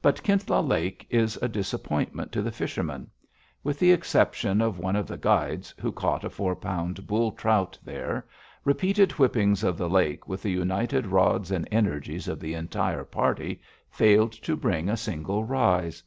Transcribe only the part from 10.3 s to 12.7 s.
the united rods and energies of the